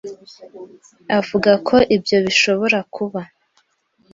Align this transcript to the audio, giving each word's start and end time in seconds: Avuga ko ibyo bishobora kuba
Avuga 1.17 1.51
ko 1.67 1.75
ibyo 1.95 2.17
bishobora 2.25 2.79
kuba 2.95 3.21